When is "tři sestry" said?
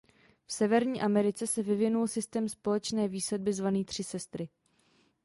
3.85-4.49